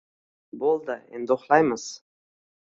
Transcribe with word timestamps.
Bo‘ldi, 0.63 0.95
endi 1.19 1.37
uxlaymiz. 1.37 1.87